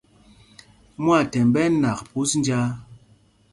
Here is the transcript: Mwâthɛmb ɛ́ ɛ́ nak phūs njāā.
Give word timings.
Mwâthɛmb 1.03 1.55
ɛ́ 1.61 1.65
ɛ́ 1.69 1.73
nak 1.81 1.99
phūs 2.09 2.31
njāā. 2.39 2.67